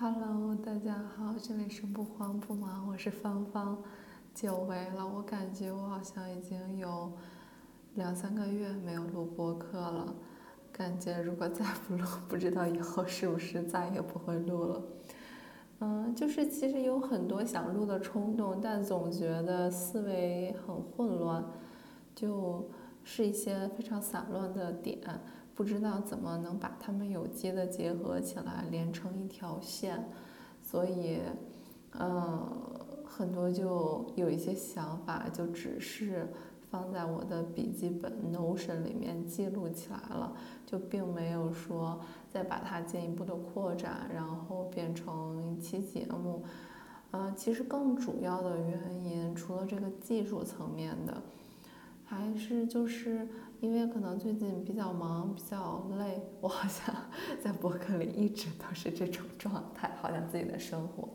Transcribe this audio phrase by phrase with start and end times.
[0.00, 3.82] Hello，大家好，这里是不慌不忙，我是芳芳。
[4.32, 7.12] 久违了，我感觉我好像已经有
[7.96, 10.14] 两三个月没有录播课了，
[10.70, 14.82] 感觉如果再不录，不知道以后是不是再也不会录了。
[15.80, 21.44] 嗯，就是其实有很多想录的冲动，但总觉得思维很混乱，
[22.14, 22.70] 就
[23.02, 25.00] 是一些非常散乱的点。
[25.58, 30.08] 不知道怎么能把它们有机的结合起来，连成一条线，
[30.62, 31.18] 所以，
[31.98, 32.46] 嗯，
[33.04, 36.28] 很多就有一些想法，就只是
[36.70, 40.32] 放在我的笔记本 Notion 里面记录起来了，
[40.64, 41.98] 就并没有说
[42.28, 46.44] 再把它进一步的扩展，然后变成一期节目。
[47.10, 51.20] 呃，其实更主要的原因，除了这个技术层面的。
[52.10, 53.28] 还是就是
[53.60, 56.94] 因为可能最近比较忙，比较累，我好像
[57.42, 61.08] 在博客里一直都是这种状态，好像自己的生活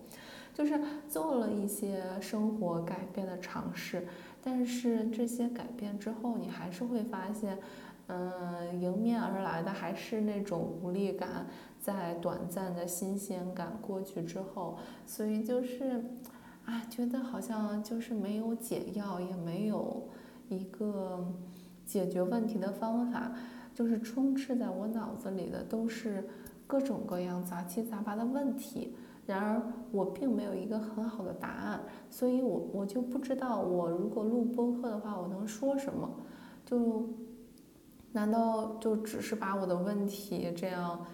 [0.53, 4.05] 就是做了一些生活改变的尝试，
[4.41, 7.58] 但是这些改变之后，你还是会发现，
[8.08, 11.47] 嗯，迎面而来的还是那种无力感，
[11.80, 16.03] 在短暂的新鲜感过去之后，所以就是，
[16.66, 20.09] 啊，觉得好像就是没有解药，也没有。
[20.49, 21.25] 一个
[21.86, 23.31] 解决问题的方法，
[23.73, 26.28] 就是充斥在我脑子里的都是
[26.66, 28.95] 各种各样杂七杂八的问题。
[29.26, 36.09] 然而我并没有一个很好的答案，所以我我就不知道，我如果录播客的话，我能说什么？
[36.66, 37.08] 就
[38.11, 41.06] 难道就只是把我的问题这样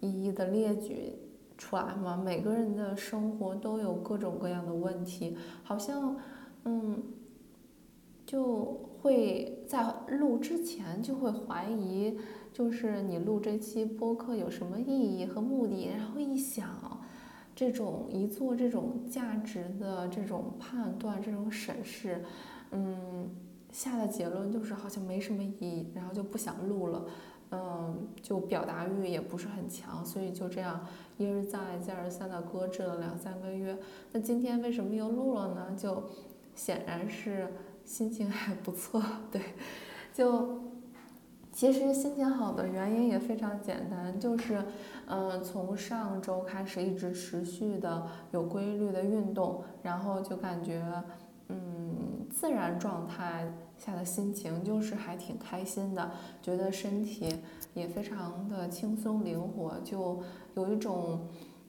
[0.00, 1.14] 一一的列举
[1.56, 2.20] 出来吗？
[2.24, 6.16] 每个人的生活都有各种各样的问题，好像
[6.64, 7.02] 嗯。
[8.26, 12.18] 就会在录之前就会怀疑，
[12.52, 15.88] 就是你录这期播客有什么意义和目的？
[15.96, 17.00] 然后一想，
[17.54, 22.24] 这种一做这种价值的这种判断、这种审视，
[22.72, 23.30] 嗯，
[23.70, 27.04] 下的结论就是好像没什么意义，然后就不想录了，
[27.52, 30.84] 嗯，就表达欲也不是很强，所以就这样
[31.18, 33.78] 一而再、再而三的搁置了两三个月。
[34.10, 35.76] 那今天为什么又录了呢？
[35.78, 36.02] 就
[36.56, 37.46] 显然是。
[37.88, 39.40] 心情还不错， 对，
[40.12, 40.60] 就
[41.50, 44.62] 其实心情好的原因也非常简单，就是，
[45.06, 50.84] 嗯，从上周开始一直持续的有规律的运动，然后就感觉，
[51.48, 56.10] 嗯，自然状态下的心情就是还挺开心的，
[56.42, 57.40] 觉得身体
[57.72, 60.22] 也非常的轻松灵活，就
[60.54, 61.26] 有一种，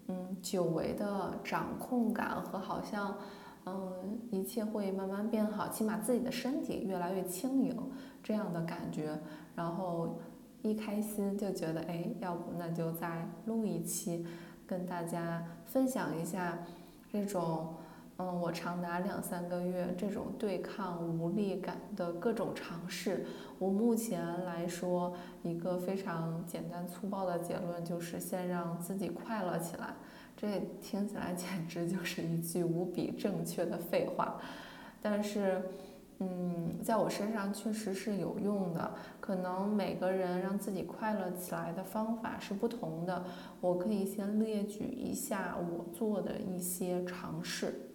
[0.07, 3.16] 嗯，久违的掌控感和好像。
[3.65, 7.77] 嗯，一切会慢慢变好，起码自己的身体越来越轻盈，
[8.23, 9.19] 这样的感觉。
[9.55, 10.19] 然后
[10.61, 14.25] 一开心就觉得，哎，要不那就再录一期，
[14.65, 16.59] 跟大家分享一下
[17.11, 17.75] 这种，
[18.17, 23.25] 嗯，我长达两三个月这种对抗无力感的各种尝试。
[23.59, 29.95] 我目前来说，一个非常简单粗暴的结论就是先让自己快乐起来。
[30.39, 34.39] 这听起来简直就是一句无比正确的废话，
[35.01, 35.61] 但是，
[36.19, 38.94] 嗯，在我身上确实是有用的。
[39.19, 43.25] 可能每个人让自己快乐起来的方法是不同的。
[43.59, 47.91] 我可以先列举一下我做的一些尝试。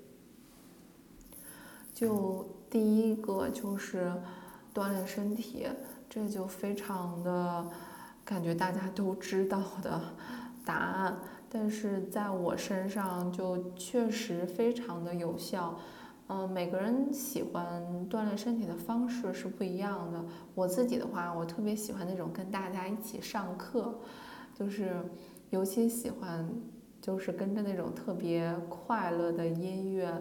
[1.94, 4.12] 就第一个就是
[4.74, 5.66] 锻炼身体，
[6.10, 7.66] 这就非常的
[8.22, 9.98] 感觉大家都知道的
[10.62, 11.16] 答案。
[11.56, 15.78] 但是在我身上就确实非常的有效，
[16.26, 20.24] 嗯，每个人喜欢锻炼身体的方式是不一样的。
[20.56, 24.00] 我自己的话，我特别喜欢那种跟大家一起上课，
[24.52, 24.96] 就是
[25.50, 26.44] 尤其喜欢
[27.00, 30.12] 就是跟着那种特别快乐的音乐，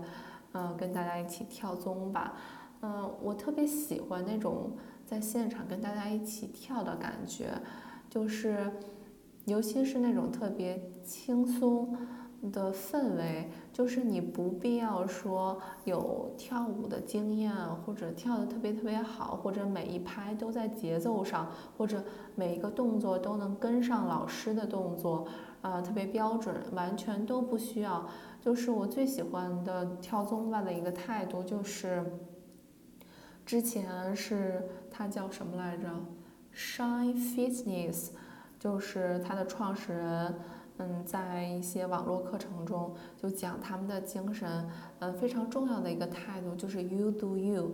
[0.52, 2.38] 嗯，跟大家一起跳宗吧，
[2.84, 4.74] 嗯，我特别喜欢那种
[5.04, 7.60] 在现场跟大家一起跳的感觉，
[8.08, 8.72] 就是。
[9.46, 11.96] 尤其是那种特别轻松
[12.52, 17.54] 的氛围，就是你不必要说有跳舞的经验，
[17.86, 22.04] 或者跳的特别特别好，或者每一拍都在节奏上，或者
[22.36, 25.26] 每一个动作都能跟上老师的动作，
[25.62, 28.06] 啊，特别标准，完全都不需要。
[28.42, 32.04] 就是我最喜欢的跳宗吧的一个态度，就是
[33.46, 35.88] 之前是它叫什么来着
[36.56, 38.10] ，Shine Fitness。
[38.60, 40.36] 就是他的创始人，
[40.78, 44.68] 嗯，在一些网络课程中就讲他们的精神，
[45.00, 47.72] 嗯，非常重要的一个态度就是 you do you，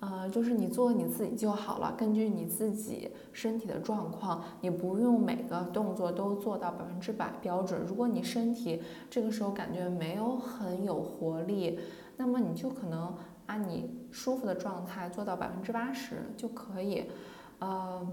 [0.00, 7.80] 呃，就是你做你自己就好了，根据你自己身体的状况，你不用每个动作都做到百分之百标准。
[7.86, 11.78] 如果你身体这个时候感觉没有很有活力，
[12.16, 13.14] 那么你就可能
[13.46, 17.04] 按你舒服的状态做到百分之八十就可以。
[17.60, 18.04] 呃，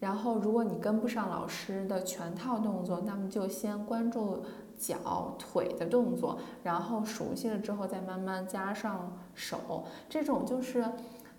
[0.00, 4.42] 然后如果你跟不上老师的全套动作，那么就先关注。
[4.78, 10.88] 脚腿的动作，然后熟悉了之后再慢慢加上手，这种就是，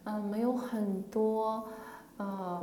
[0.03, 1.63] 嗯，没有很多，
[2.17, 2.61] 呃，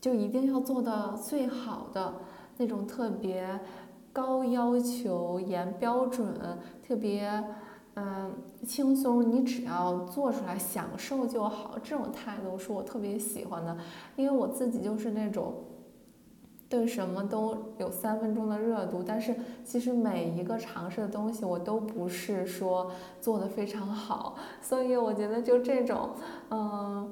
[0.00, 2.14] 就一定要做的最好的
[2.56, 3.60] 那种特别
[4.10, 6.34] 高要求、严标准、
[6.82, 7.44] 特别
[7.98, 8.32] 嗯
[8.64, 13.76] 轻松，你只要做出来享受就好，这种态度是我特别喜欢的，
[14.14, 15.54] 因为我自己就是那种。
[16.70, 19.34] 对什么都有三分钟的热度，但是
[19.64, 22.90] 其实每一个尝试的东西我都不是说
[23.22, 26.10] 做的非常好，所以我觉得就这种，
[26.50, 27.10] 嗯，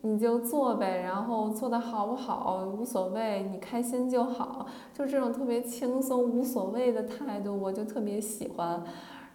[0.00, 8.82] 你就做呗，然后做的好不好无所谓，你开心就好，就这种特别轻松无所谓的态度，我就特别喜欢，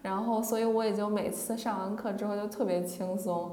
[0.02, 3.52] 然后所以我也就每次上完课之后就特别轻松，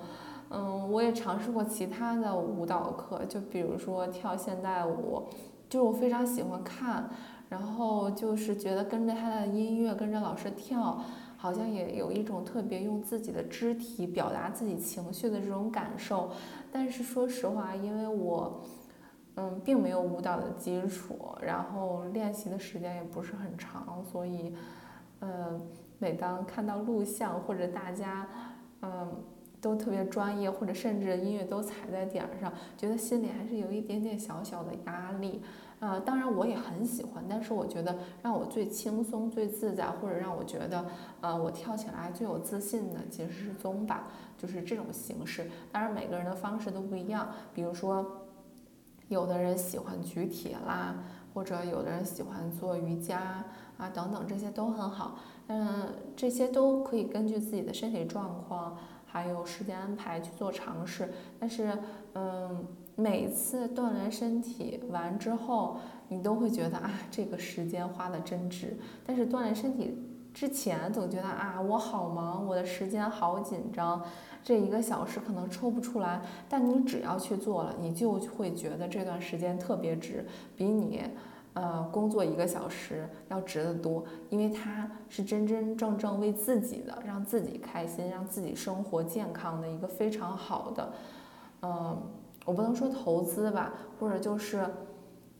[0.49, 5.23] 嗯，我也尝试过其他的舞蹈课，就比如说跳现代舞。
[5.69, 7.07] 就是我非常喜欢看，
[7.47, 10.99] 然后就是觉得跟着他的音乐，跟着老师跳，
[11.37, 16.31] 好像也有一种特别用自己的肢体表达自己情绪的这种感受。
[16.71, 18.61] 但是说实话，因为我，
[19.35, 24.55] 嗯，并没有舞蹈的基础，然后练习的时间也不是很长，所以，
[25.21, 25.61] 嗯，
[25.99, 28.27] 每当看到录像或者大家，
[28.81, 29.23] 嗯。
[29.61, 35.41] 都特别专业，或者甚至音乐都踩在点儿上，觉得心里还是有一点点小小的压力。
[35.81, 37.93] 呃，当然我也很喜欢，但是我觉得
[38.23, 40.85] 让我最轻松、最自在，或者让我觉得，
[41.19, 44.07] 呃，我跳起来最有自信的其实是宗吧，
[44.37, 45.51] 就是这种形式。
[45.73, 48.29] 当然每个人的方式都不一样，比如说，
[49.09, 50.95] 有的人喜欢举铁啦，
[51.33, 53.43] 或者有的人喜欢做瑜伽
[53.77, 55.19] 啊等等，这些都很好。
[55.49, 58.77] 嗯，这些都可以根据自己的身体状况。
[59.11, 61.75] 还有时间安排去做尝试，但是，
[62.13, 62.63] 嗯，
[62.95, 65.79] 每次锻炼身体完之后，
[66.09, 68.77] 你都会觉得啊，这个时间花的真值。
[69.03, 69.97] 但是锻炼身体
[70.31, 74.03] 之前，总觉得啊，我好忙，我的时间好紧张，
[74.43, 76.21] 这一个小时可能抽不出来。
[76.47, 80.23] 但你只要去做了，你就会觉得这段时间特别值，
[80.55, 81.01] 比你。
[81.61, 90.89] 呃，工作一个小时要值得多，因为它是真真正正为自己的，让自己开心，让自己生活健康的一个非常好的，
[91.63, 92.01] 嗯，
[92.45, 94.65] 我不能说投资吧，或者就是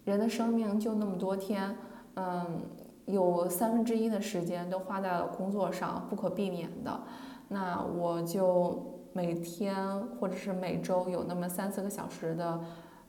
[0.04, 1.74] 人的生命就那么多天，
[2.16, 2.63] 嗯，
[3.06, 7.00] 有三分之一的时间都花在了工作上，不可避免的，
[7.48, 12.60] 那我就每天或者是每周有那么三四个小时的，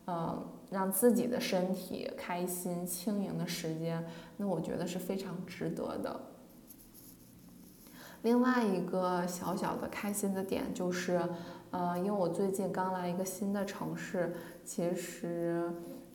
[0.06, 0.40] 嗯。
[0.70, 4.04] 让自己的身体开心、轻盈的时间，
[4.36, 6.20] 那我觉得是非常值得的。
[8.22, 11.20] 另外一个小小的开心的点就是，
[11.70, 14.34] 呃，因为我最近刚来一个新的城市，
[14.64, 15.72] 其实，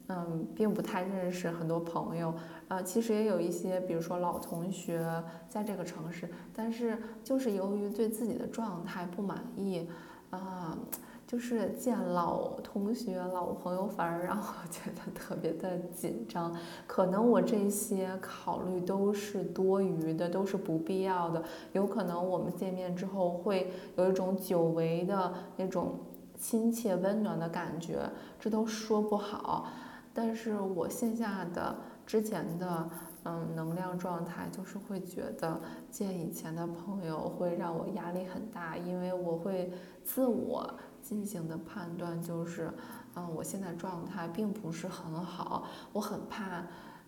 [0.08, 2.34] 嗯，并不太认识很多朋友，
[2.68, 5.06] 呃，其实也有一些，比如说老同学
[5.50, 9.90] 在这个城市，但是就是由于对自己的状态不满意，
[10.30, 10.78] 啊。
[11.28, 16.56] 就是见老同学、老朋友，反而让我 觉得特别的紧张。
[16.86, 21.44] 可能我这些考虑都是多余的，都是不必要的。
[21.74, 26.00] 有可能我们见面之后会有一种久违的那种
[26.38, 28.08] 亲切温暖的感觉，
[28.40, 29.68] 这都说不好。
[30.14, 32.90] 但是我线下的之前的
[33.24, 40.72] 嗯能量状态，就是会觉得见以前的朋友会让我压力很大，因为我会自我。
[41.08, 42.74] 进行的判断就是，
[43.14, 46.64] 嗯，我现在状态并不是很好，我很怕，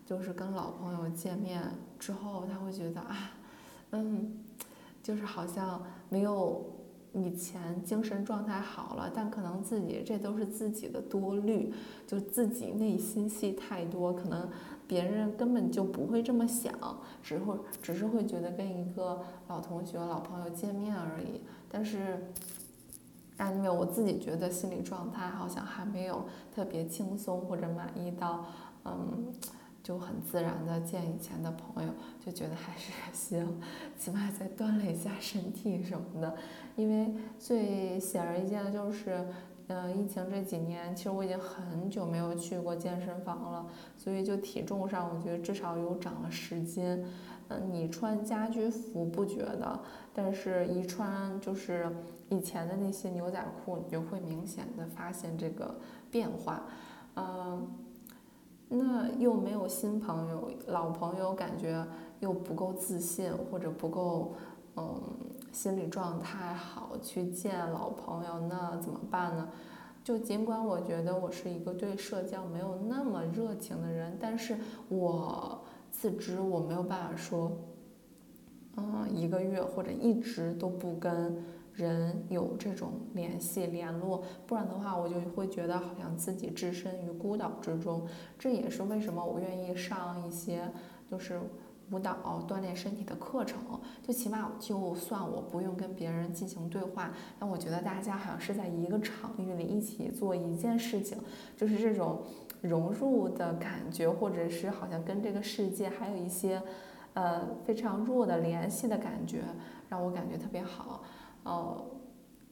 [0.06, 1.60] 就是跟老朋友见面
[1.98, 3.32] 之后，他会觉得啊，
[3.90, 4.38] 嗯，
[5.02, 6.64] 就是好像没有
[7.12, 11.74] 以前精神状态好了，但可能自己这都是自己的多虑，
[12.06, 14.48] 就自己内心戏太多，可能
[14.86, 16.72] 别人根本就不会这么想，
[17.20, 22.30] 只会只是会觉得跟一个老同学、老朋友见面而已，但是。
[23.38, 28.44] 啊，因为我自己觉得心理状态好像还没有特别轻松或者满意到，
[28.84, 29.32] 嗯，
[29.82, 31.90] 就很自然的见以前的朋友，
[32.24, 33.60] 就觉得还是 行，
[33.96, 36.36] 起码再锻炼一下身体什么的。
[36.76, 39.24] 因为最显而易见的就是，
[39.68, 43.66] 嗯，疫情这几年，其实我已经很久没有去过健身房了，
[43.96, 47.04] 所以就体重上，我觉得至少有长了十斤。
[47.50, 49.80] 嗯，你穿家居服不觉得，
[50.12, 51.90] 但是一穿就是
[52.30, 55.74] 以前的那些牛仔裤，你就会明显的发现这个
[56.10, 56.64] 变化。
[57.16, 57.68] 嗯，
[58.68, 61.86] 那又没有新朋友，老朋友感觉
[62.20, 64.34] 又不够自信，或者不够，
[64.76, 65.00] 嗯，
[65.52, 69.48] 心理状态好去见老朋友，那怎么办呢？
[70.04, 74.56] 就尽管我觉得我是一个对社交没有那么热情的人，但是
[74.88, 77.52] 我自知我没有办法说，
[78.76, 81.36] 嗯，一个月或者一直都不跟
[81.78, 88.06] 人有这种联系联络，不然的话我就会觉得好像自己置身于孤岛之中。
[88.38, 90.70] 这也是为什么我愿意上一些
[91.10, 91.40] 就是。
[91.90, 93.58] 舞蹈锻炼身体的课程，
[94.02, 101.16] 就起码就算我不用跟别人进行对话，但我觉得大家好像是在一个场域里一起做一件事情，
[101.56, 102.22] 就是这种
[102.60, 106.62] 融入的感觉，或者是好像跟这个世界还有一些
[107.14, 109.40] 呃非常弱的联系的感觉，
[109.88, 111.02] 让我感觉特别好。
[111.48, 111.84] 呃，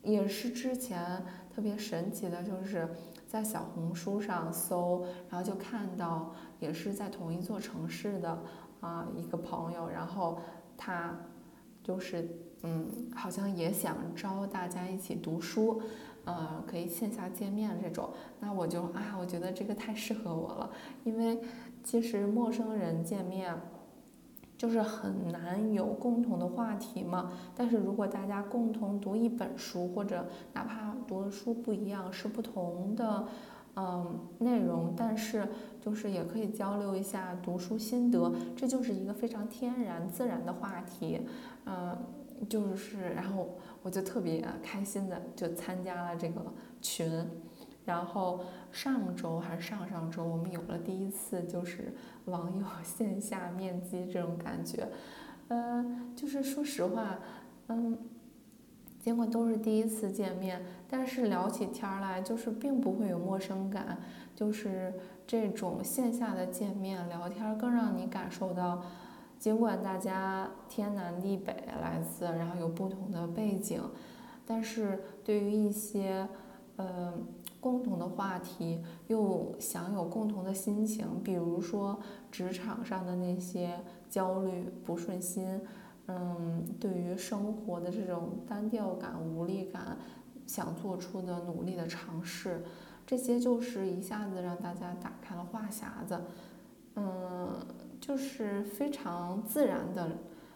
[0.02, 1.22] 也是之前
[1.54, 2.88] 特别神奇的，就是
[3.26, 8.42] 在小红书上搜，然后就看到也是在同一座城市的。
[8.80, 10.38] 啊，一个朋友，然后
[10.76, 11.18] 他
[11.82, 12.28] 就是
[12.62, 15.80] 嗯，好像也想招大家一起读书，
[16.24, 18.10] 呃，可以线下见面这种。
[18.38, 20.70] 那我就啊，我觉得这个太适合我了，
[21.04, 21.40] 因为
[21.82, 23.58] 其实陌生人见面
[24.56, 27.32] 就是很难有共同的话题嘛。
[27.54, 33.26] 但是如果大家共同读一本书，或者哪怕读的书不一样，是不同的。
[33.78, 35.46] 嗯，内容，但是
[35.82, 41.20] 就是也可以交流一下读书心得，这就是一个非常天然自然的话题。
[41.66, 41.94] 嗯，
[42.48, 43.50] 就是然后
[43.82, 46.40] 我就特别开心的就参加了这个
[46.80, 47.06] 群，
[47.84, 48.40] 然后
[48.76, 51.94] 上周还是上上周，我们有了第一次就是
[52.26, 54.86] 网友线下面基这种感觉。
[55.48, 57.18] 嗯，就是说实话，
[57.68, 57.96] 嗯。
[59.00, 63.98] 尽管都是第一次见面，但是聊起天来就是并不会有陌生感，
[64.34, 64.92] 就是
[65.28, 68.82] 这种线下的见面聊天更让你感受到，
[69.38, 73.80] 尽管大家天南地北来自，然后有不同的背景，
[74.44, 76.26] 但是对于一些
[76.74, 77.14] 呃
[77.60, 81.98] 共同的话题又享有共同的心情，比如说
[82.30, 85.60] 职场上的那些焦虑不顺心。
[86.08, 89.98] 嗯，对于生活的这种单调感、无力感，
[90.46, 92.62] 想做出的努力的尝试，
[93.04, 96.20] 这些就是一下子让大家打开了话匣子。
[96.94, 97.50] 嗯，
[98.00, 100.08] 就是非常自然的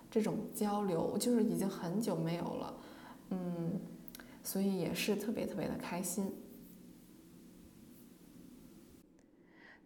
[0.09, 2.75] 这种交流，就是已经很久没有了。
[3.31, 3.73] 嗯，
[4.45, 6.33] 所以也是特别特别的开心。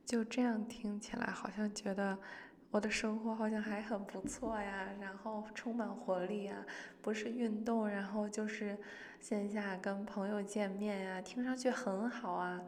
[0.04, 2.18] 就这样听起来，好像觉得。
[2.70, 6.56] 我的生活好像还很不错呀，然后充满活力呀，
[7.00, 8.76] 不是运动，然后就是
[9.20, 12.60] 线下跟朋友见面呀，听上去很好啊。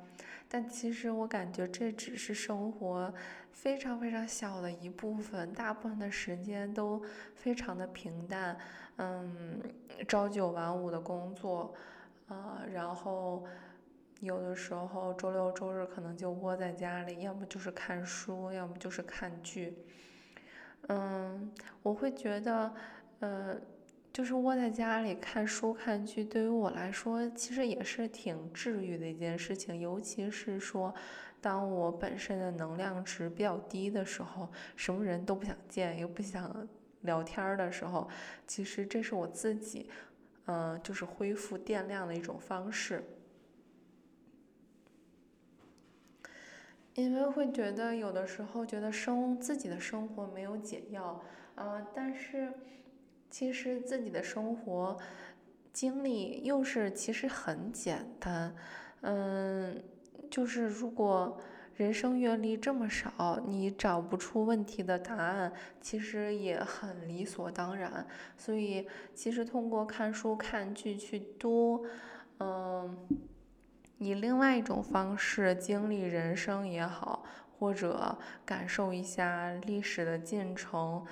[0.48, 3.12] 但其实我感觉这只是生活
[3.50, 7.02] 非常非常小的一部分，大部分的时间都
[7.34, 8.56] 非常的平淡。
[8.98, 9.60] 嗯，
[10.06, 11.74] 朝九晚五的工作，
[12.28, 13.44] 啊，然后
[14.20, 19.76] 有的时候周六周日可能就窝在家里，要么就是看书，要么就是看剧。
[20.88, 22.72] 嗯，我会觉得，
[23.20, 23.60] 呃，
[24.12, 29.78] 就是窝在家里看书看剧，对于我来说，其实也是挺治愈的一件事情。
[29.78, 30.94] 尤其是说，
[31.40, 36.66] 当我本身的能量值比较低的时候，什么人都不想见，又不想
[37.02, 38.08] 聊天儿的时候，
[38.46, 39.90] 其实这是我自己，
[40.46, 43.04] 嗯，就是恢复电量的一种方式。
[46.96, 51.22] 因为会觉得有的时候觉得生自己的生活没有解药，
[51.54, 52.50] 呃，但是
[53.30, 54.96] 其实自己的生活
[55.74, 58.56] 经历又是其实很简单，
[59.02, 59.82] 嗯，
[60.30, 61.38] 就是如果
[61.74, 68.06] 人生阅历这么少，你找不出问题的答案，其实也很理所当然。
[68.38, 71.84] 所以其实通过看书看剧去多，
[72.40, 73.06] 嗯。
[73.98, 77.24] 以另外一种方式经历人生也好，
[77.58, 81.04] 或者感受一下历史的进程，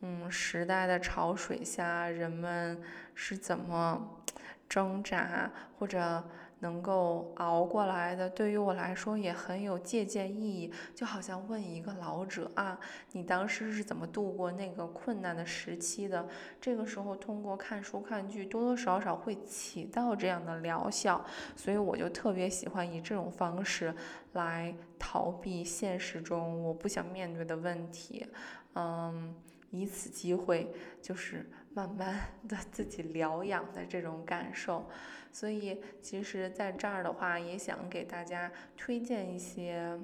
[0.00, 2.80] 嗯，时代的潮水下人们
[3.14, 4.22] 是怎么
[4.68, 6.24] 挣扎，或者。
[6.60, 10.72] 能够熬过来的，对于我来说也很有借鉴意义。
[10.94, 12.78] 就好像问一个老者啊，
[13.12, 16.26] 你当时是怎么度过那个困难的时期的？
[16.60, 21.24] 这个时候通过看书看剧，多多少少会起到这样的疗效。
[21.54, 23.94] 所以我就特别喜欢以这种方式
[24.32, 28.26] 来逃避现实中我不想面对的问题。
[28.74, 29.34] 嗯，
[29.70, 34.88] 以此机会就是慢慢的 自己疗养的这种感受。
[35.32, 39.98] 所以其实在这儿的话，也想给大家推荐一些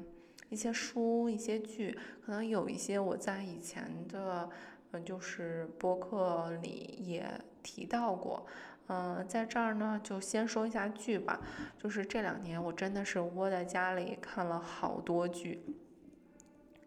[0.51, 4.49] 一些书、一些剧，可能有一些我在以前的
[4.93, 7.27] 嗯就是播客里也
[7.63, 8.47] 提到过。
[8.87, 11.41] 嗯，在这儿呢，就先说一下剧吧。
[11.79, 15.65] 就是这两年，我真的是窝在家里看了好多剧。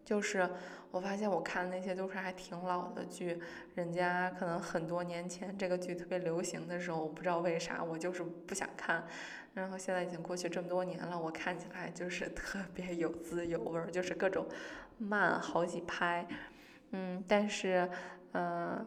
[0.08, 0.48] 就是
[0.90, 3.38] 我发现我看那些都是还挺老的剧，
[3.74, 9.06] 人家可能很多年前这个剧特别流行的时候，我不知道为啥我就是不想看。
[9.52, 14.46] 然后现在已经过去这么多年了，我看起来就是特别有滋有味儿，就是各种
[14.96, 16.26] 慢好几拍。
[16.92, 17.90] 嗯，但是，
[18.32, 18.86] 嗯。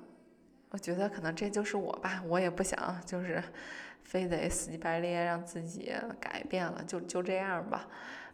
[0.73, 3.43] 我觉得可能这就是我吧，我也不想就是
[4.05, 7.89] 非得死乞白咧让自己改变了，就就这样吧。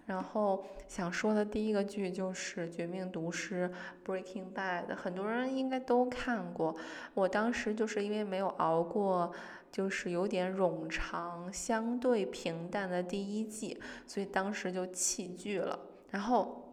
[0.08, 3.72] 然后想说的第一个剧就是《绝命毒师》
[4.10, 6.76] （Breaking Bad），很多人应该都看过。
[7.14, 9.32] 我当时就是因为没有熬过，
[9.72, 15.80] 就是有点冗长、相对平淡的第一季，所以当时就弃剧了。
[16.10, 16.64] 然后。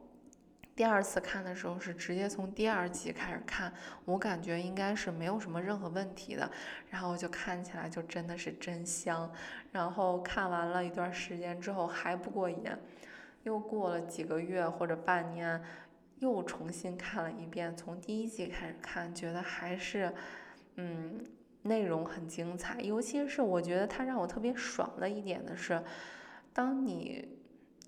[0.77, 3.73] 第二次看的时候是直接从第二集开始看，
[4.05, 6.51] 我感觉应该是没有什么任何问题的，
[6.91, 9.31] 然后就看起来就真的是真香。
[9.71, 12.65] 然后看完了一段时间之后还不过瘾，
[13.45, 15.63] 又过了几个月或者半年，
[16.19, 20.13] 又重新看了一遍，从第一季开始看，觉得还是，
[20.75, 21.25] 嗯，
[21.63, 22.81] 内容很精彩。
[22.81, 25.83] 尤其是我觉得它让我特别爽的一点的是，
[26.53, 27.39] 当你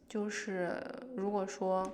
[0.09, 0.81] 就是
[1.15, 1.85] 如果说。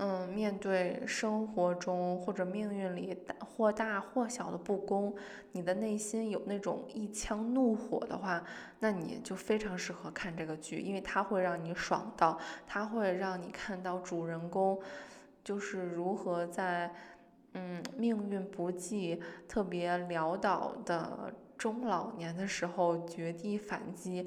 [0.00, 5.12] 嗯，面对生活中或者命运里大或大或小的不公，
[5.50, 8.44] 你的内心有那种一腔怒火的话，
[8.78, 14.80] 那你就非常适合看这个剧，因为它会让你爽到，它会让你看到主人公
[15.42, 16.94] 就是如何在
[17.54, 24.24] 嗯命运不济、特别潦倒的中老年的时候绝地反击，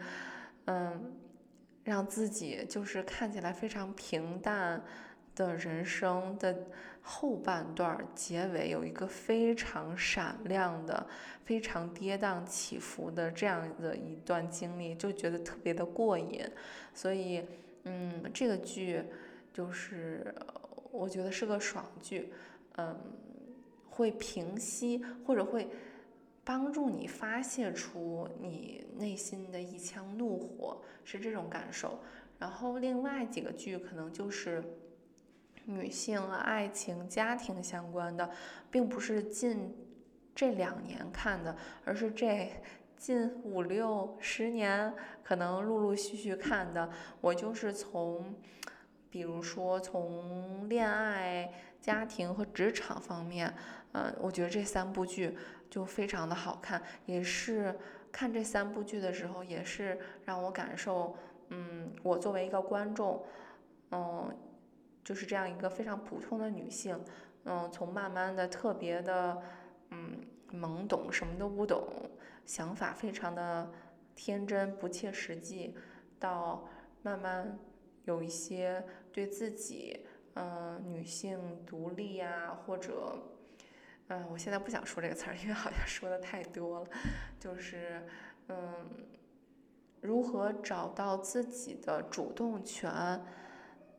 [0.66, 1.14] 嗯，
[1.86, 4.84] 让自己就是看起来非常平淡。
[5.36, 6.56] 的人生的
[7.02, 11.08] 后半段结尾有一个非常闪亮的、
[11.46, 16.44] 非常跌宕起伏的这样的一段经历，就觉得特别的过瘾。
[16.94, 17.44] 所以，
[17.86, 19.04] 嗯，这个剧
[19.52, 20.36] 就是
[20.92, 22.32] 我觉得是个爽剧，
[22.76, 22.96] 嗯，
[23.90, 25.68] 会平息或者会
[26.44, 32.00] 帮助你发泄出你内心的一腔怒火，是这种感受。
[32.38, 34.64] 然后另外几个剧可能就是。
[35.66, 38.30] 女性、爱情、家庭相关的，
[38.70, 39.76] 并不是近
[40.34, 42.52] 这两年看的，而是这
[42.98, 44.94] 近五六十年
[45.24, 46.90] 可能陆陆续续看的。
[47.22, 48.36] 我就是从，
[49.10, 53.54] 比如说从恋爱、家庭和职场方面，
[53.94, 55.38] 嗯，我觉得这三部剧
[55.70, 56.82] 就非常的好看。
[57.06, 57.78] 也是
[58.12, 61.16] 看这三部剧的时候，也是让我感受，
[61.50, 63.24] 嗯，我作为一个观众，
[63.92, 64.36] 嗯。
[65.04, 67.04] 就是这样一个非常普通的女性，
[67.46, 69.42] 嗯，从慢慢的特别的，
[69.90, 71.84] 嗯，懵懂，什么都不懂，
[72.46, 73.72] 想法非常的
[74.16, 75.76] 天真不切实际，
[76.20, 76.70] 到
[77.02, 77.58] 慢慢
[78.06, 83.18] 有一些对自己，嗯，女性独立呀，或者，
[84.10, 86.88] 嗯，我现在不想说这个词儿，因为好像说的太多了，
[87.40, 88.06] 就是，
[88.50, 89.08] 嗯，
[90.02, 92.92] 如何找到自己的主动权，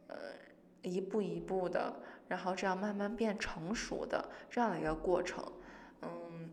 [0.06, 0.40] 呃。
[0.82, 1.94] 一步一步的，
[2.28, 5.44] 然后这样慢慢变成熟的这样的一个过程，
[6.02, 6.50] 嗯，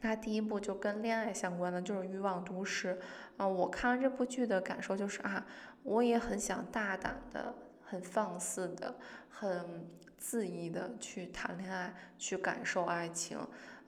[0.00, 2.94] 那第一步就跟恋爱相关的，就是《欲望都市》
[3.36, 3.46] 啊。
[3.46, 5.46] 我看完这部剧的感受就是啊，
[5.84, 8.96] 我也很想大胆的、很放肆的、
[9.28, 9.88] 很
[10.20, 13.38] 恣意的去谈恋爱，去感受爱情，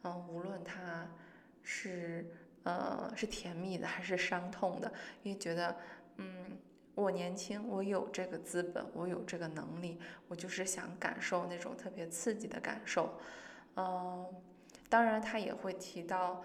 [0.04, 1.08] 嗯，无论它
[1.62, 2.30] 是
[2.62, 4.92] 呃是甜蜜的还是伤痛的，
[5.24, 5.76] 因为觉得
[6.18, 6.56] 嗯。
[6.96, 13.18] 我年轻，我有这个资本，我有这个能力，我就是想感受那种特别刺激的感受。
[13.76, 14.26] 嗯，
[14.88, 16.42] 当然他也会提到，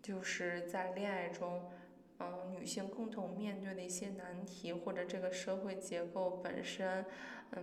[0.00, 1.70] 就是在恋爱中，
[2.20, 7.04] 嗯，女性共同面对的一些难题，或者这个社会结构本身，
[7.52, 7.62] 嗯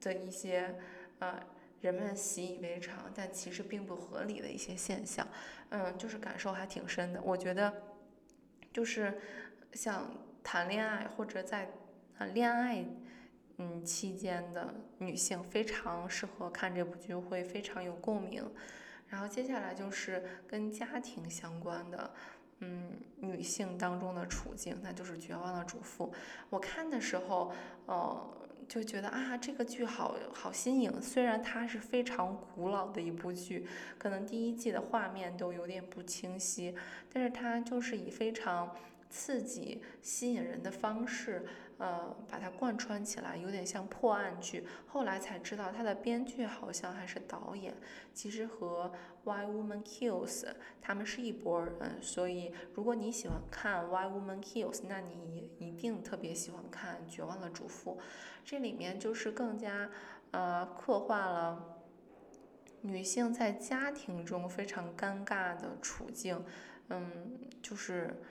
[0.00, 0.76] 的一些
[1.18, 1.38] 呃
[1.82, 5.28] 人们习以为常，但其实并不合理的一些现象。
[5.68, 7.20] 嗯，就是感受还挺深的。
[7.22, 7.70] 我觉得，
[8.72, 9.20] 就是。
[9.72, 10.10] 像
[10.42, 11.70] 谈恋爱或者在
[12.18, 12.84] 啊恋爱
[13.58, 18.44] 嗯期间的女性非常适合看这部剧，会非常有共鸣。
[19.08, 22.10] 然后接下来就是跟家庭相关的
[22.60, 26.06] 嗯女性当中的处境，那就是《绝望的主妇》。
[26.50, 27.52] 我看的时候，
[27.86, 28.30] 呃，
[28.66, 31.00] 就觉得啊，这个剧好好新颖。
[31.00, 36.74] 虽然它是非常古老的一部剧，可能第一季的画面都有点不清晰，
[37.12, 38.74] 但是它就是以非常。
[39.16, 41.46] 刺激、吸引人的方式，
[41.78, 44.66] 呃，把它贯穿起来，有点像破案剧。
[44.86, 47.74] 后来才知道，它的编剧好像还是导演，
[48.12, 48.92] 其实和
[49.24, 50.42] 《Why Woman Kills》
[50.82, 52.02] 他们是一拨人。
[52.02, 57.98] 所以，如果你喜欢看《Why Woman Kills》，那你一定特别喜欢看《绝望的主妇》。
[58.44, 59.90] 这里面就是更加
[60.32, 61.80] 呃刻画了
[62.82, 66.44] 女性在家庭中非常尴尬的处境，
[66.90, 68.22] 嗯，就是。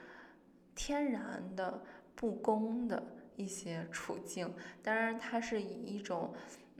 [0.76, 1.82] 天然的
[2.14, 3.02] 不公的
[3.34, 6.32] 一些处境，当然它是以一种，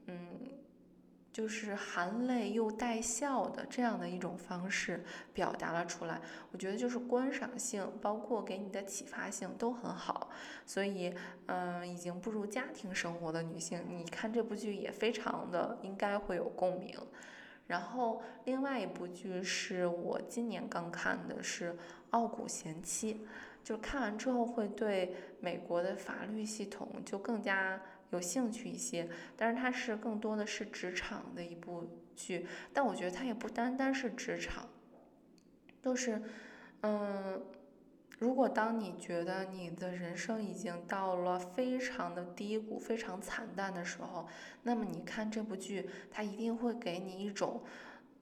[0.06, 0.18] 嗯，
[1.32, 5.04] 就是含泪又带笑的这样的一种方式
[5.34, 6.20] 表达了出来。
[6.52, 10.30] 我觉得就是观赏性，包括给你的启发性都很好。
[10.64, 11.14] 所以，
[11.46, 16.98] 嗯，已经步入家庭生活的女性，你看这部剧也非常的应该会有共鸣。
[17.66, 21.72] 然后，另外一部剧是我今年刚看的，是
[22.10, 23.14] 《傲骨贤妻》。
[23.66, 34.68] 就看完之后会对美国的法律系统就更加有兴趣一些，但是它是更多的是职场的一部剧，但我觉得它也不单单是职场，
[35.82, 36.22] 都是，
[36.82, 37.42] 嗯，
[38.20, 44.28] 如果当你觉得你的人生已经到了非常的低谷、非常惨淡的时候，
[44.62, 47.64] 那么你看这部剧，它一定会给你一种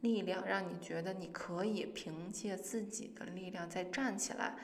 [0.01, 4.57] 力量，让你觉得你可以凭借自己的力量再站起来。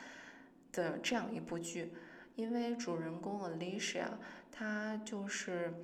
[0.72, 1.92] 的这样一部剧，
[2.34, 4.06] 因为主人公 Alicia，
[4.50, 5.74] 她就是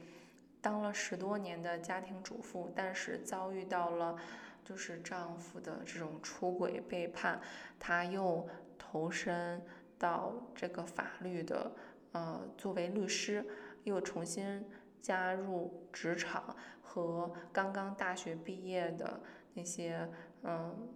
[0.61, 4.17] 当了十多年的家庭主妇，但是遭遇到了
[4.65, 7.41] 就是丈夫的这种出轨背叛，
[7.79, 9.65] 她又投身
[9.99, 11.73] 到这个法律的
[12.13, 13.45] 呃作为律师，
[13.85, 14.65] 又重新
[15.01, 19.21] 加入职场，和刚刚大学毕业的
[19.55, 20.09] 那些
[20.43, 20.96] 嗯。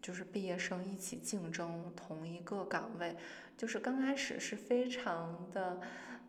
[0.00, 3.16] 就是毕业生一起竞争同一个岗位，
[3.56, 5.80] 就是刚开始是非常的，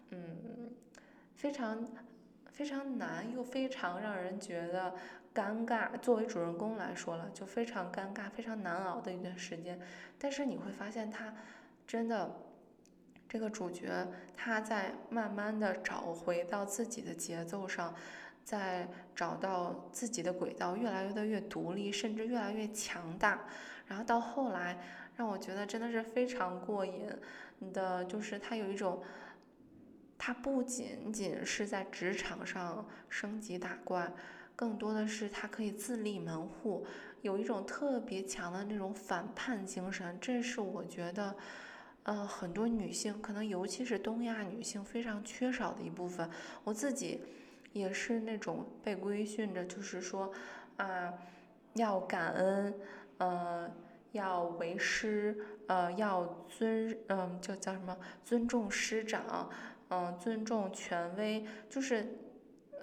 [0.10, 0.72] 嗯，
[1.36, 1.88] 非常
[2.52, 4.96] 非常难，又非常让人觉得
[5.34, 5.98] 尴尬。
[6.00, 9.80] 作为主人公来说了，就非常尴尬、非常难熬的一段时间。
[10.18, 11.34] 但是你会发现，他
[11.86, 12.36] 真的
[13.28, 17.94] 这个主角他在慢慢的找回到自己的节奏上。
[18.44, 23.46] 在找到自己的轨道，越来越的越独立，甚至越来越强大。
[23.86, 24.78] 然后到后来，
[25.16, 27.08] 让我觉得真的是非常过瘾
[27.74, 29.02] 的，就是他有一种，
[30.18, 34.12] 他不仅仅是在职场上升级打怪，
[34.56, 36.86] 更多的是他可以自立门户，
[37.22, 40.18] 有一种特别强的那种反叛精神。
[40.20, 41.36] 这是我觉得，
[42.04, 46.30] 呃，很多女性，可能尤其是东亚女性非常缺少的一部分。
[46.64, 47.22] 我自己。
[47.72, 50.32] 也是那种被规训着，就是说，
[50.78, 51.14] 啊，
[51.76, 52.74] 要感恩，
[53.20, 53.72] 呃，
[54.12, 59.50] 要为师，呃，要尊，嗯，就叫什么，尊重师长，
[59.90, 62.18] 嗯，尊重权威，就是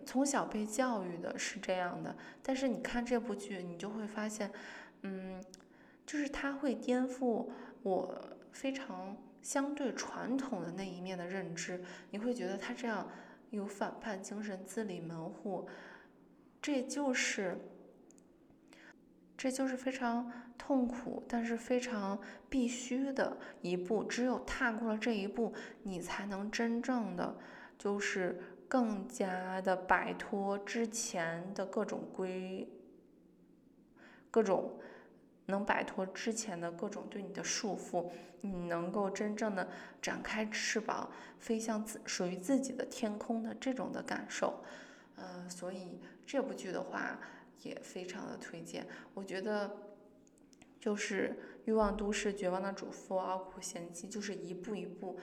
[0.05, 2.15] 从小被教育的是这样的。
[2.43, 4.53] 但是你看这部剧，你就会发现，
[5.03, 5.43] 嗯，
[6.07, 7.49] 就是他会颠覆
[7.83, 8.21] 我
[8.53, 13.09] 非常相对传统的那一面的认知，你会觉得他这样。
[13.51, 15.69] 有反叛精神，自立门户，
[16.61, 17.59] 这就是，
[19.37, 24.05] 这就是非常痛苦，但是非常必须的一步。
[24.05, 27.37] 只有踏过了这一步，你才能真正的，
[27.79, 32.69] 就是更加的摆脱之前的各种规，
[34.31, 34.79] 各种。
[35.47, 39.69] 能摆脱之前的各种对你的束缚，你能够真正的
[40.03, 44.63] 展开翅膀，飞向自属于自己的天空的这种的感受，
[45.15, 47.19] 呃，所以这部剧的话
[47.63, 48.87] 也非常的推荐。
[49.15, 49.77] 我觉得
[50.81, 55.19] 就是《欲望都市》《绝望的主妇》《傲骨贤妻》，就是一步一步，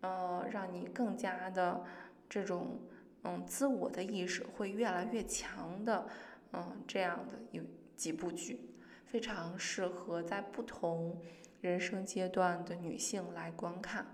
[0.00, 1.82] 呃，让你更加的
[2.28, 2.80] 这种
[3.24, 6.06] 嗯自我的意识会越来越强的，
[6.52, 7.62] 嗯，这样的有
[7.96, 8.70] 几部剧。
[9.16, 11.18] 非常适合在不同
[11.62, 14.04] 人生阶段的女性来观看。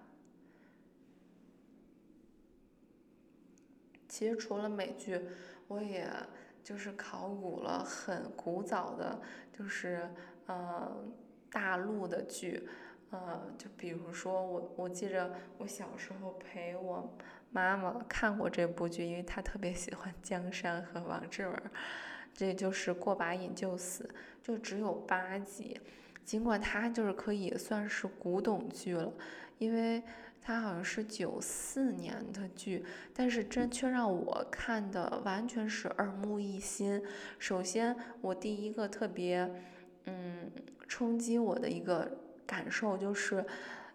[4.08, 5.20] 其实除了美剧，
[5.66, 6.08] 我也
[6.62, 9.20] 就是考古了很古早的，
[9.52, 10.08] 就是
[10.46, 11.04] 呃
[11.50, 12.68] 大陆的剧，
[13.10, 17.12] 呃，就比如说我我记着我小时候陪我
[17.50, 21.62] 妈妈看过这部剧，因为她特别喜欢江山和王志文。
[22.42, 24.10] 这就是过把瘾就死，
[24.42, 25.80] 就只有八集，
[26.24, 29.12] 尽管它就是可以算是古董剧了，
[29.58, 30.02] 因为
[30.40, 37.00] 它好像是九四年的剧，但是真却让我看的完全是耳目一新。
[37.38, 39.48] 首先，我第一个特别
[40.06, 40.50] 嗯
[40.88, 42.10] 冲击我的一个
[42.44, 43.46] 感受就是，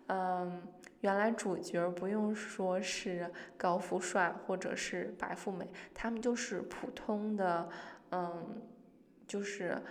[0.08, 0.62] 嗯，
[1.02, 7.70] 原来主角不用说是高富帅或者是白富美，他们就是普通的，
[8.12, 8.62] 嗯，
[9.28, 9.82] 就是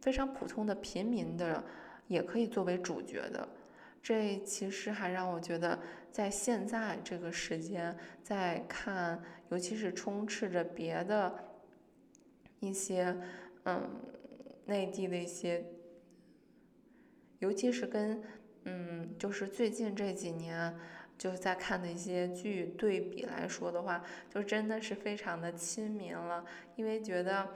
[0.00, 1.62] 非常普通的平民的。
[2.08, 3.48] 也可以作为主角的，
[4.02, 5.78] 这其实还让我觉得，
[6.10, 11.32] 在现在这个时间，在看，尤其是充斥着别的
[12.60, 13.16] 一些，
[13.64, 13.88] 嗯，
[14.66, 15.64] 内地的一些，
[17.38, 18.20] 尤其是跟，
[18.64, 20.76] 嗯，就是最近这几年
[21.16, 26.44] 就是在看的一些剧对比来说的话，就真的是非常的亲民了，
[26.76, 27.48] 因为觉得。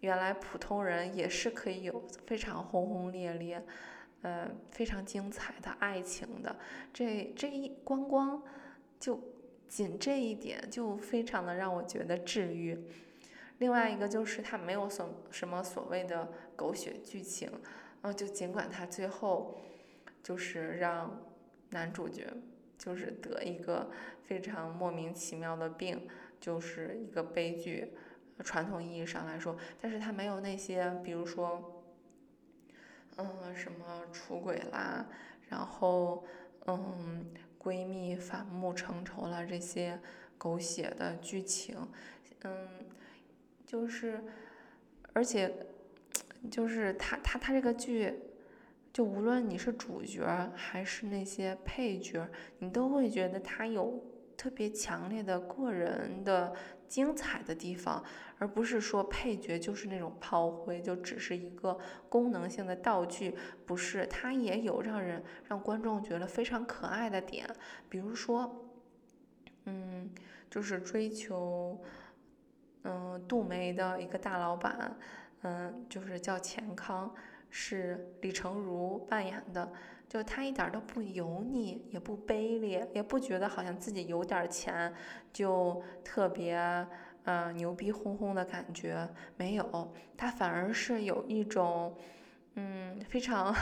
[0.00, 3.62] 原来普通人也是可以有非常轰轰烈烈，
[4.22, 6.56] 呃，非常精彩的爱情的。
[6.90, 8.42] 这这一光光
[8.98, 9.22] 就
[9.68, 12.82] 仅这一点就非常的让我觉得治愈。
[13.58, 17.50] 另外一个就是他没有所什么所谓的狗血剧情，
[18.00, 19.54] 然后，就尽管他最后
[20.22, 21.22] 就是让
[21.70, 22.26] 男主角
[22.78, 23.90] 就是得一个
[24.22, 26.06] 非常莫名其妙的病，
[26.40, 27.92] 就是一个悲剧。
[28.42, 31.84] 传统意义上来说，但是他没有那些，比如说，
[33.18, 35.06] 嗯，什么出轨啦，
[35.50, 36.24] 然后，
[36.66, 37.26] 嗯，
[37.58, 40.00] 闺蜜反目成仇啦这些
[40.38, 41.86] 狗血的剧情，
[42.44, 42.66] 嗯，
[43.66, 44.24] 就是，
[45.12, 45.66] 而且，
[46.50, 48.20] 就是他他他这个剧，
[48.92, 54.04] 就无论你是主角还是那些配角，你都会觉得他有
[54.36, 56.52] 特别强烈的个人的。
[56.90, 58.02] 精彩的地方，
[58.36, 63.32] 而不是说配角就是那种炮灰，就只是一个功能性的道具，
[63.64, 67.48] 不是，他也有让人让观众觉得非常可爱的点，
[67.88, 68.66] 比如说，
[69.66, 70.10] 嗯，
[70.50, 71.80] 就是追求，
[72.82, 74.98] 嗯，杜梅的一个大老板，
[75.42, 77.14] 嗯，就是叫钱康，
[77.50, 79.70] 是李成儒扮演的。
[80.08, 84.92] 就他一点都不油腻，也不卑劣，也不觉得好像自己有点钱
[85.32, 86.58] 就特别
[87.26, 91.96] 嗯牛逼哄哄的感觉，没有，他反而是有一种
[92.54, 93.54] 嗯非常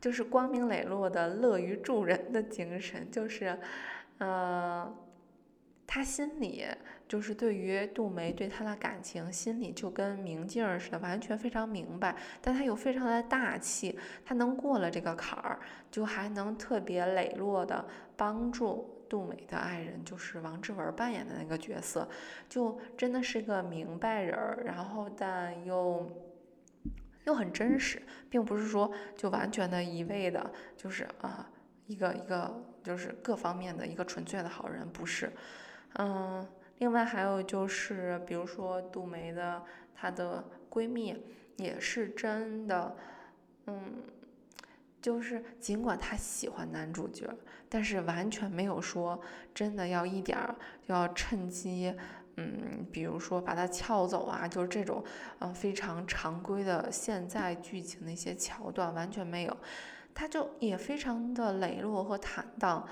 [0.00, 3.56] 就是光明磊落的乐于助人的精神，就是
[4.18, 4.92] 嗯
[5.88, 6.64] 他心里。
[7.08, 12.14] 就是对于杜梅对他的感情，心里就跟明镜似的，完全非常明白。
[12.42, 15.58] 但他又非常的大气，他能过了这个坎儿，
[15.90, 17.82] 就还能特别磊落的
[18.14, 22.06] 帮助杜梅的爱人，就是王志文扮演的那个角色，
[22.46, 24.62] 就真的是个明白人儿。
[24.66, 26.06] 然后但又
[27.24, 31.50] 又很真实，并不是说就完全的一味的，就是啊
[31.86, 35.32] 一个一个就是各方面的一个纯粹的好人，不是，
[35.98, 36.46] 嗯。
[36.78, 39.60] 另外还有就是，比如说杜梅的
[39.96, 41.24] 她的闺蜜
[41.56, 42.96] 也是真的，
[43.66, 44.04] 嗯，
[45.02, 47.28] 就是尽管她喜欢男主角，
[47.68, 49.20] 但是完全没有说
[49.52, 50.54] 真的要一点儿
[50.86, 51.92] 要趁机，
[52.36, 55.02] 嗯，比如说把他撬走啊，就是这种
[55.40, 59.56] 嗯非常常规的现在剧情的一些桥段完全没有，
[60.14, 62.86] 他就也非常的磊落和坦荡。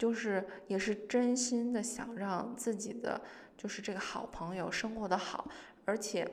[0.00, 3.20] 就是也是真心的想让自己的
[3.54, 5.46] 就是这个好朋友生活的好，
[5.84, 6.26] 而且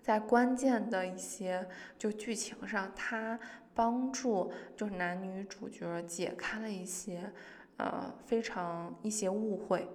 [0.00, 3.36] 在关键的一些就剧情上，他
[3.74, 7.32] 帮助就是男女主角解开了一些
[7.78, 9.88] 呃非常一些误会，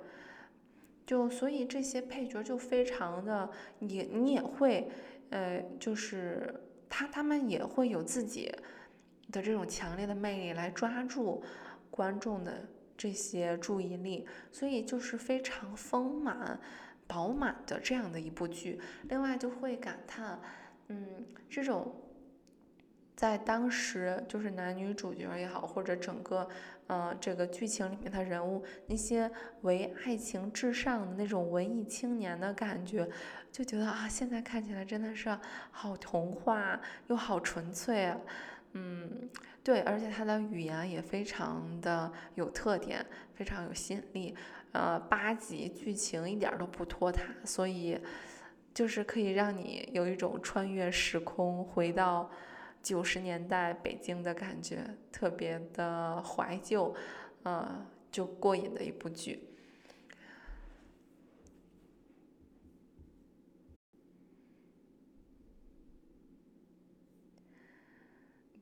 [1.06, 4.92] 就所以这些配角就非常的也你也会
[5.30, 6.54] 呃就是
[6.89, 8.54] 他他们也会有自己
[9.32, 11.42] 的这种强烈的魅力来抓住。
[11.95, 16.60] 观众的这些注意力，所以就是非常丰满、
[17.06, 18.82] 饱满的这样的一部剧。
[19.03, 20.39] 另外就会感叹，
[20.88, 21.93] 嗯，这种
[23.15, 26.49] 在当时就是男女主角也好，或者整个
[26.88, 29.29] 呃这个剧情里面的人物，那些
[29.62, 33.08] 为爱情至上的那种文艺青年的感觉，
[33.51, 35.38] 就觉得啊，现在看起来真的是
[35.69, 38.19] 好童话又好纯粹啊。
[38.73, 39.29] 嗯，
[39.63, 43.05] 对，而且他的语言也非常的有特点，
[43.36, 44.36] 非常有吸引力。
[44.71, 47.99] 呃，八集剧情一点都不拖沓，所以
[48.73, 52.31] 就是可以让你有一种穿越时空回到
[52.81, 56.95] 九十年代北京的感觉，特别的怀旧，
[57.43, 59.47] 呃，就过瘾的一部剧。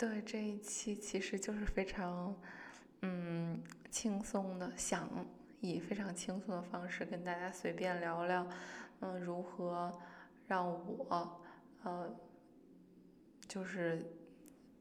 [0.01, 2.35] 对这一期其实就是非常，
[3.03, 3.61] 嗯，
[3.91, 5.07] 轻松的想
[5.59, 8.47] 以非常轻松的方式跟大家随便聊聊，
[9.01, 9.91] 嗯，如何
[10.47, 11.39] 让我
[11.83, 12.11] 呃，
[13.47, 14.03] 就是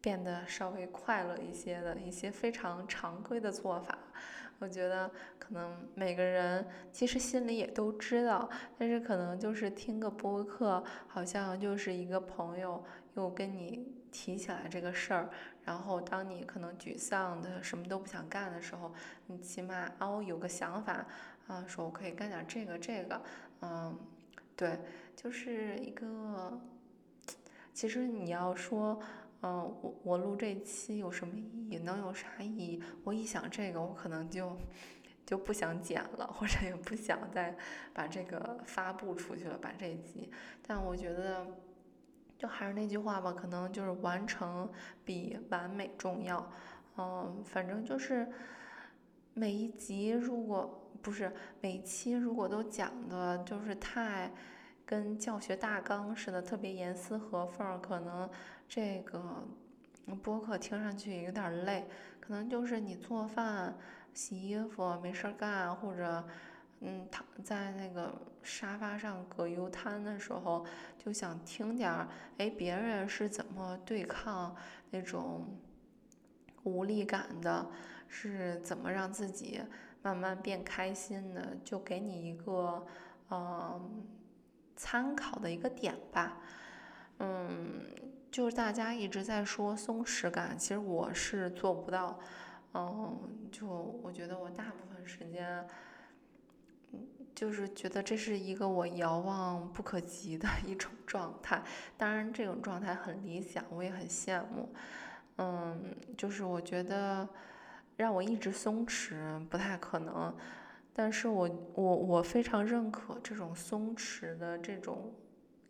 [0.01, 3.99] 变得稍微快乐一些的一些非常常规的做法。
[4.59, 12.83] 我觉得可能每个人其实心里也都知道，但是可能就是听个播客，好像就是一个朋友
[13.17, 15.31] 又跟你提起来这个事儿，
[15.65, 18.93] 然后当你可能沮丧的什么都不想干的时候，
[19.27, 21.07] 你起码哦有个想法
[21.47, 23.23] 啊，说我可以干点这个这个，
[23.63, 23.99] 嗯，
[24.57, 24.79] 对，
[25.17, 26.61] 就是一个，
[27.73, 29.01] 其实你要说。
[29.43, 31.79] 嗯，我我录这期有什么意义？
[31.79, 32.83] 能有啥意义？
[33.05, 34.55] 我一想这个，我可能就
[35.25, 37.57] 就不想剪了，或者也不想再
[37.95, 40.31] 把这个发布出去了，把这集。
[40.61, 41.47] 但我觉得，
[42.41, 44.69] 就还是那句话吧，可能就是完成
[45.05, 46.51] 比完美重要。
[46.97, 48.27] 嗯，反正就是
[49.35, 54.33] 每一集如果不是每期如果都讲的就是太
[54.85, 58.29] 跟教学大纲似的，特别严丝合缝，可能。
[58.73, 59.45] 这个
[60.23, 61.89] 播客听上去有点累，
[62.21, 63.77] 可能就是你做饭、
[64.15, 66.25] 洗衣服没事干，或者
[66.81, 68.13] 嗯躺在那个
[68.43, 70.67] 沙发上葛优瘫的时候，
[70.99, 74.55] 就想听点儿哎别人是怎么对抗
[74.91, 75.47] 那种
[76.65, 77.71] 无力感的，
[78.09, 79.63] 是怎么让自己
[80.03, 82.87] 慢慢变开心的，就给你一个
[83.31, 84.07] 嗯
[84.77, 86.39] 参考的一个点吧，
[87.19, 87.85] 嗯。
[88.31, 92.17] 就是大家一直在说松弛感，其实我是做不到。
[92.75, 93.19] 嗯，
[93.51, 95.67] 就我觉得我大部分时间，
[97.35, 101.63] 就是觉得这是一个我遥望不可及的一种状态。
[101.97, 104.69] 当然，这种状态很理想，我也很羡慕。
[105.37, 107.29] 嗯，就是我觉得
[107.97, 110.35] 让我一直松弛不太可能，
[110.93, 115.13] 但是我我我非常认可这种松弛的这种。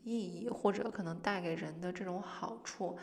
[0.02, 2.96] 意义或者可能带给人的这种好处，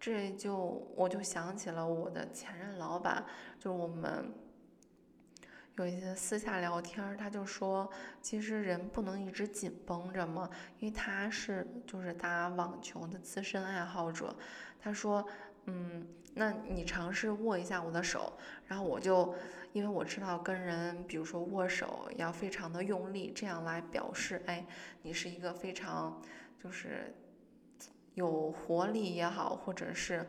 [0.00, 0.56] 这就
[0.96, 3.22] 我就想起了我的前任老板，
[3.58, 4.32] 就是我们
[5.76, 14.34] 有一些私下聊天，他就说，其实人不能一直紧绷着嘛，因为他是就是打网球的资深爱好者，
[14.80, 15.26] 他说，
[15.66, 19.34] 嗯，那你尝试握一下我的手，然后我就。
[19.72, 24.66] 因为我知道跟人，比如说握手要非常的用力，这样来表示，哎，
[25.02, 26.20] 你是一个非常
[26.60, 27.14] 就是
[28.14, 30.26] 有活力也好，或者是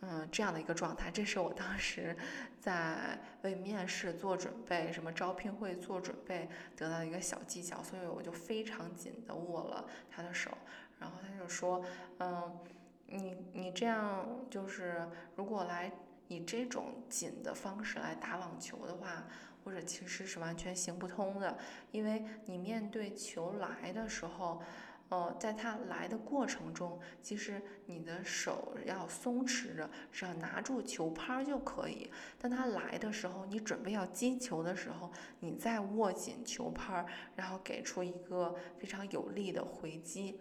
[0.00, 1.10] 嗯这样的一个状态。
[1.10, 2.16] 这是我当时
[2.60, 10.50] 在为面试做准备，什么招聘会做准备得到一个小技巧，所以我就非常紧的握了他的手，
[10.98, 11.84] 然后他就说，
[12.18, 12.58] 嗯，
[13.06, 15.92] 你你这样就是如果来。
[16.28, 19.28] 以这种紧的方式来打网球的话，
[19.62, 21.56] 或者其实是完全行不通的，
[21.92, 24.60] 因为你面对球来的时候，
[25.08, 32.10] 呃，在它来的过程中，其实你的手要松弛着，只要拿住球拍就可以。
[32.38, 40.40] 当它来的时候，你准备要击球的时候，你再握紧球拍，然后给出一个非常有力的回击，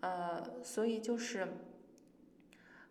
[0.00, 1.46] 呃，所以就是。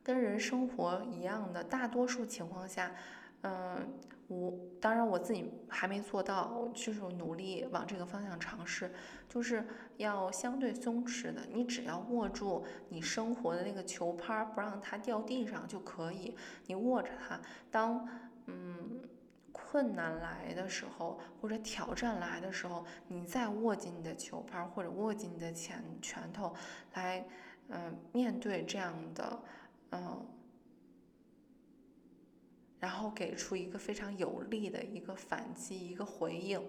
[0.03, 2.95] 跟人生活一样的，大多数情况下，
[3.41, 8.91] 嗯，我当然我自己还没做到，就是努力往这个方向尝试，
[9.29, 16.35] 就是要相对松弛的，你只要握住你生活的那个球拍，不让它掉地上就可以。
[16.65, 17.39] 你握着它，
[17.71, 18.07] 当
[18.47, 18.99] 嗯
[19.53, 26.53] 困难来的时候，或者挑战来的时候，你再握紧你的球拍，或者握紧你的拳拳头，
[26.93, 27.25] 来
[27.69, 29.39] 嗯面对这样的。
[29.91, 30.25] 嗯，
[32.79, 36.61] 然后给出一个非常有力的一个反击，一个回应。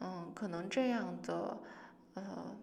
[0.00, 1.58] 嗯，可能这样的
[2.14, 2.56] 呃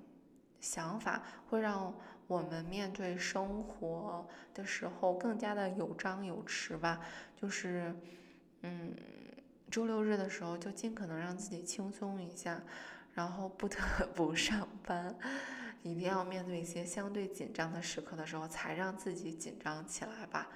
[0.60, 1.94] 想法会让
[2.28, 7.02] 我们面对生活的时候更加的有张有弛吧。
[7.36, 7.94] 就是
[8.62, 8.96] 嗯，
[9.70, 12.62] 周六日的时候就尽可能让自己轻松一下，
[13.14, 13.78] 然后不得
[14.16, 15.16] 不上班。
[15.82, 20.48] 一定要面对一些相对紧张的时刻的时候，才让自己紧张起来吧。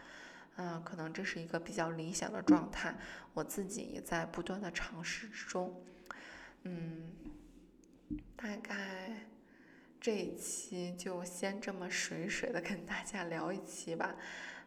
[0.58, 2.96] 嗯，可能这是一个比较理想的状态，
[3.34, 5.82] 我自己也在不断的尝试之中。
[6.64, 7.12] 嗯，
[8.36, 9.28] 大概
[10.02, 14.16] 这一期就先这么水水的跟大家聊一期吧。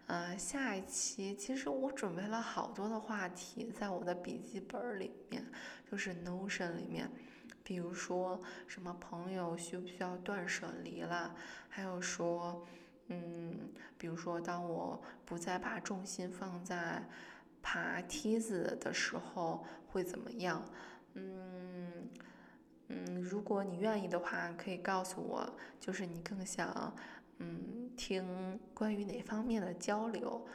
[0.07, 5.45] 嗯，下一期其实我准备了好多的话题，在我的笔记本里面，
[5.91, 7.11] 就是 Notion 里面。
[7.63, 11.35] 比如说什么朋友需不需要断舍离了？
[11.69, 12.67] 还有说，
[13.13, 17.07] 嗯，比如说当我不再把重心放在
[17.61, 20.65] 爬梯子的时候会怎么样？
[21.15, 22.09] 嗯
[22.89, 26.95] 嗯，如果你愿意的话，可以告诉我，就是你更想
[27.39, 30.47] 嗯听关于哪方面的交流，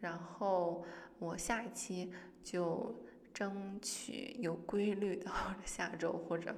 [0.00, 0.84] 然后
[1.18, 2.94] 我下一期就
[3.32, 6.54] 争取有规律的， 或者下周或者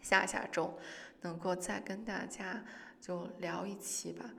[0.00, 0.78] 下下周
[1.22, 2.64] 能够再跟大家
[3.00, 4.30] 就聊一期吧。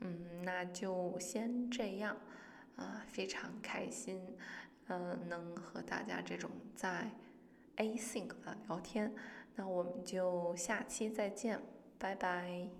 [0.00, 2.16] 嗯，那就先这样。
[2.76, 4.18] 啊，非常开心，
[4.86, 7.10] 嗯，能和大家这种在
[7.76, 9.14] asink 的聊天，
[9.54, 11.60] 那我们就下期再见，
[11.98, 12.70] 拜拜。